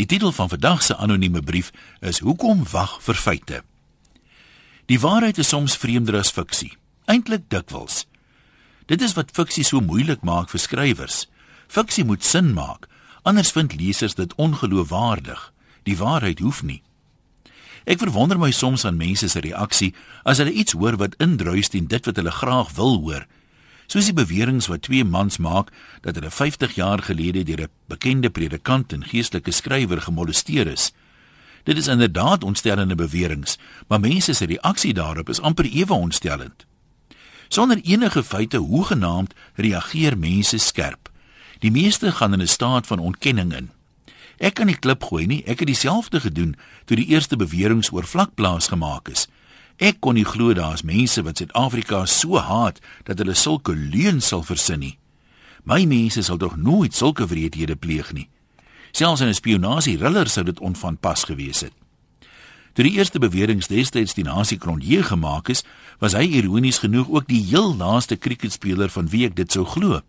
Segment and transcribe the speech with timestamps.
[0.00, 3.58] Die titel van vandag se anonieme brief is Hoekom wag vir feite?
[4.88, 6.70] Die waarheid is soms vreemder as fiksie,
[7.04, 8.06] eintlik dikwels.
[8.88, 11.26] Dit is wat fiksie so moeilik maak vir skrywers.
[11.68, 12.88] Fiksie moet sin maak,
[13.28, 15.42] anders vind lesers dit ongeloofwaardig.
[15.84, 16.80] Die waarheid hoef nie.
[17.84, 19.92] Ek verwonder my soms aan mense se reaksie
[20.24, 23.28] as hulle iets hoor wat indruis teen dit wat hulle graag wil hoor
[23.90, 25.72] soos die beweringe wat twee mans maak
[26.04, 30.92] dat hulle 50 jaar gelede deur 'n bekende predikant en geestelike skrywer gemolesteer is.
[31.64, 33.56] Dit is inderdaad ontstellende beweringe,
[33.88, 36.66] maar mense se reaksie daarop is amper ewe ontstellend.
[37.48, 41.10] Sonder enige feite hoegenaamd reageer mense skerp.
[41.58, 43.70] Die meeste gaan in 'n staat van ontkenning in.
[44.38, 48.06] Ek kan nie klip gooi nie, ek het dieselfde gedoen toe die eerste beweringe oor
[48.06, 49.28] vlakplaas gemaak is.
[49.80, 54.42] Ek kon nie glo daar's mense wat Suid-Afrika so haat dat hulle sulke leuns sal
[54.44, 54.96] versin nie.
[55.64, 58.28] My mense sal tog nooit sulke wreedhede pleeg nie.
[58.92, 61.72] Selfs 'n spionasie riller sou dit onvanpas gewees het.
[62.74, 65.64] Toe die eerste beweringe destyds die nasie Kronje gemaak is,
[65.98, 70.00] was hy ironies genoeg ook die heel laaste kriketspeler van wie ek dit sou glo.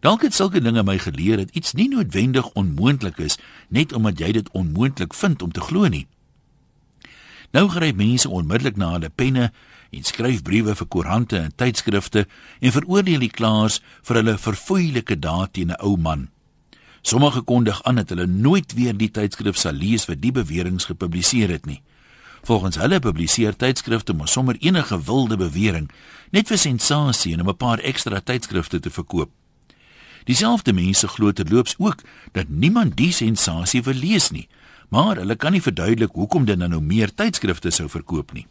[0.00, 3.38] Dalk het sulke dinge my geleer dat iets nie noodwendig onmoontlik is
[3.68, 6.06] net omdat jy dit onmoontlik vind om te glo nie.
[7.56, 9.46] Nou gryp mense onmiddellik na hulle penne
[9.96, 12.26] en skryf briewe vir koerante en tydskrifte
[12.60, 16.28] en veroordeel die klaers vir hulle verfoeilike daad teen 'n ou man.
[17.02, 21.48] Sommige kondig aan dat hulle nooit weer die tydskrif sal lees wat die beweringe gepubliseer
[21.48, 21.82] het nie.
[22.42, 25.90] Volgens hulle publiseer tydskrifte mos sommer enige wilde bewering
[26.30, 29.30] net vir sensasie en om 'n paar ekstra tydskrifte te verkoop.
[30.24, 34.48] Dieselfde mense glo terloops ook dat niemand die sensasie wil lees nie
[34.88, 38.46] maar hulle kan nie verduidelik hoekom dit nou meer tydskrifte sou verkoop nie.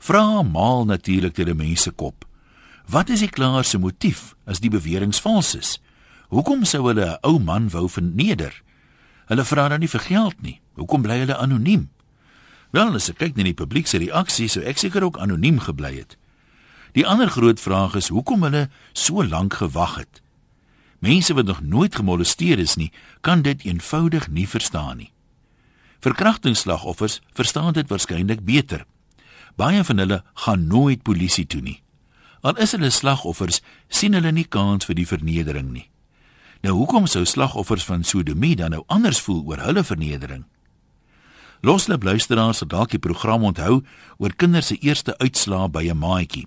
[0.00, 2.24] Vra maal natuurlik deur die mense kop.
[2.90, 5.78] Wat is die klaar se motief as die beweringe vals is?
[6.30, 8.62] Hoekom sou hulle 'n ou man wou verneder?
[9.26, 10.60] Hulle vra dan nie vir geld nie.
[10.74, 11.90] Hoekom bly hulle anoniem?
[12.70, 15.96] Wel, as ek kyk na die publiek se reaksie, sou ek seker ook anoniem gebly
[15.98, 16.16] het.
[16.92, 20.22] Die ander groot vraag is hoekom hulle so lank gewag het.
[20.98, 25.12] Mense wat nog nooit gemolesteer is nie, kan dit eenvoudig nie verstaan nie.
[26.00, 28.86] Verkrachtingsslagoffers verstaan dit waarskynlik beter.
[29.56, 31.82] Baie van hulle gaan nooit polisie toe nie.
[32.40, 35.90] Al is hulle slagoffers, sien hulle nie kans vir die vernedering nie.
[36.64, 40.46] Nou hoekom sou slagoffers van sodomie dan nou anders voel oor hulle vernedering?
[41.60, 43.82] Loslop luisteraars sal dalk die program onthou
[44.16, 46.46] oor kinders se eerste uitslaa by 'n maatjie.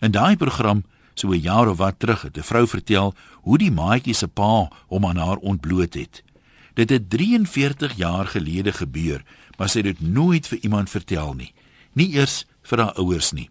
[0.00, 0.84] In daai program,
[1.14, 4.68] so 'n jaar of wat terug, het 'n vrou vertel hoe die maatjie se pa
[4.88, 6.22] hom aan haar ontbloot het.
[6.76, 9.24] Dit het 43 jaar gelede gebeur,
[9.56, 11.52] maar sy het dit nooit vir iemand vertel nie,
[11.96, 13.48] nie eers vir haar ouers nie.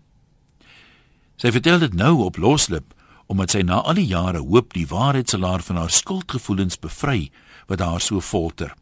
[1.41, 2.93] Sy vertel dit nou op loslip
[3.25, 7.31] omdat sy na al die jare hoop die waarheid sal haar van haar skuldgevoelens bevry
[7.65, 8.75] wat haar so folter.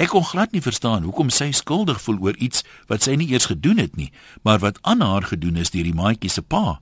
[0.00, 3.50] Ek kon glad nie verstaan hoekom sy skuldig voel oor iets wat sy nie eers
[3.50, 4.08] gedoen het nie,
[4.40, 6.78] maar wat aan haar gedoen is deur die maatjie se pa.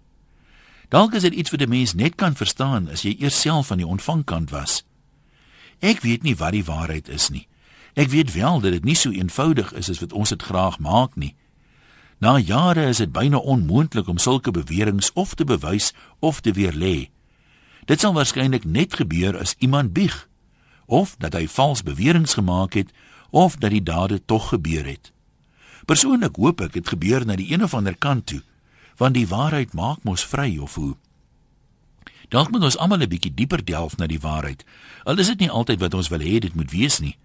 [0.94, 3.82] Dalk is dit iets wat 'n mens net kan verstaan as jy eers self aan
[3.82, 4.84] die ontvangkant was.
[5.80, 7.46] Ek weet nie wat die waarheid is nie.
[7.94, 11.16] Ek weet wel dat dit nie so eenvoudig is as wat ons dit graag maak
[11.16, 11.34] nie.
[12.18, 17.08] Na jare is dit byna onmoontlik om sulke beweringe of te bewys of te weerlê.
[17.84, 20.28] Dit sal waarskynlik net gebeur as iemand bieg
[20.86, 22.92] of dat hy vals beweringe gemaak het
[23.30, 25.12] of dat die dade tog gebeur het.
[25.86, 28.42] Persoonlik hoop ek dit gebeur na die een of ander kant toe,
[28.96, 30.96] want die waarheid maak mos vry of hoe.
[32.28, 34.64] Dalk moet ons almal 'n bietjie dieper delf na die waarheid.
[35.04, 37.16] Al is dit nie altyd wat ons wil hê dit moet wees nie.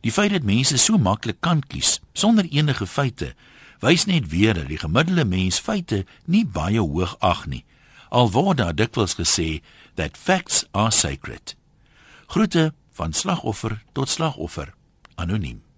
[0.00, 3.34] Die feit dat mense so maklik kan kies sonder enige feite,
[3.80, 7.64] wys net weer dat die gemiddelde mens feite nie baie hoog ag nie.
[8.08, 9.62] Al word daar dikwels gesê
[9.94, 11.56] that facts are sacred.
[12.26, 14.74] Groete van slagoffer tot slagoffer
[15.14, 15.69] anoniem.